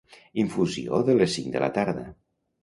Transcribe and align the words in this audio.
Infusió 0.43 1.01
de 1.09 1.17
les 1.19 1.35
cinc 1.37 1.53
de 1.57 1.63
la 1.65 1.71
tarda. 1.77 2.09